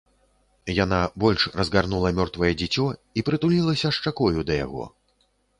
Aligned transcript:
Яна 0.83 0.99
больш 1.23 1.41
разгарнула 1.61 2.13
мёртвае 2.21 2.51
дзіцё 2.63 2.87
і 3.19 3.27
прытулілася 3.31 3.95
шчакою 3.99 4.39
да 4.49 4.53
яго. 4.65 4.91